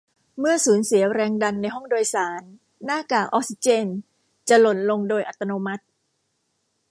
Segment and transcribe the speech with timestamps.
[0.39, 2.41] เมื่อสูญเสียแรงดันในห้องโดยสาร
[2.85, 3.87] หน้ากากออกซิเจน
[4.49, 5.83] จะหล่นลงโดยอัตโนมัติ